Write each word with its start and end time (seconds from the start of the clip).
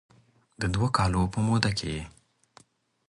د 0.61 0.63
دوه 0.73 0.87
کالو 0.97 1.23
په 1.33 1.39
موده 1.47 1.71
کې 1.77 1.87
یې 1.95 2.03